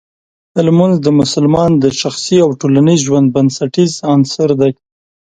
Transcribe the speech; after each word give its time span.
لمونځ 0.65 0.95
د 1.01 1.07
مسلمان 1.19 1.71
د 1.83 1.85
شخصي 2.01 2.37
او 2.45 2.49
ټولنیز 2.59 2.99
ژوند 3.07 3.27
بنسټیز 3.35 3.93
عنصر 4.13 4.49
دی. 4.61 4.71